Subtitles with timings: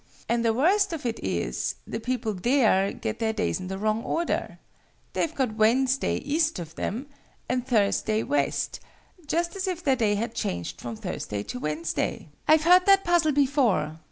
[0.27, 4.03] And the worst of it is, the people there get their days in the wrong
[4.03, 4.57] order:
[5.13, 7.05] they've got Wednesday east of them,
[7.47, 8.79] and Thursday west
[9.27, 13.31] just as if their day had changed from Thursday to Wednesday!" "I've heard that puzzle
[13.33, 13.99] before!"